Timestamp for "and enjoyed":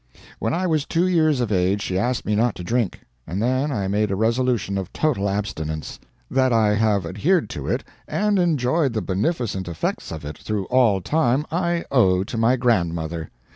8.07-8.93